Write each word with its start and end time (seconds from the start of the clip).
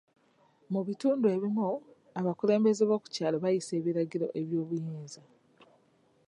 Mu 0.73 0.81
bitundu 0.87 1.25
ebimu 1.35 1.63
abakulembeze 2.19 2.83
b'oku 2.85 3.07
kyalo 3.15 3.37
bayisa 3.43 3.71
ebiragiro 3.79 4.27
eby'obuyinza. 4.41 5.21